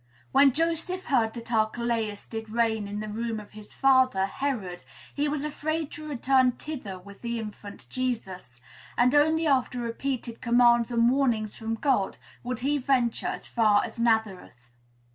When 0.31 0.51
Joseph 0.51 1.05
"heard 1.05 1.35
that 1.35 1.51
Archelaus 1.51 2.25
did 2.25 2.49
reign 2.49 2.87
in 2.87 3.01
the 3.01 3.07
room 3.07 3.39
of 3.39 3.51
his 3.51 3.71
father, 3.71 4.25
Herod, 4.25 4.83
he 5.13 5.27
was 5.27 5.43
afraid 5.43 5.91
to 5.91 6.07
return 6.07 6.53
thither 6.53 6.97
with 6.97 7.21
the 7.21 7.37
infant 7.37 7.85
Jesus," 7.87 8.59
and 8.97 9.13
only 9.13 9.45
after 9.45 9.79
repeated 9.79 10.41
commands 10.41 10.89
and 10.91 11.11
warnings 11.11 11.55
from 11.55 11.75
God 11.75 12.17
would 12.43 12.61
he 12.61 12.79
venture 12.79 13.27
as 13.27 13.45
far 13.45 13.83
as 13.85 13.99
Nazareth. 13.99 14.71